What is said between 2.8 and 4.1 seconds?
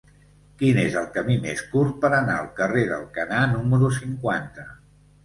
d'Alcanar número